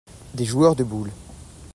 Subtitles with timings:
[0.33, 1.11] des joueurs de boules.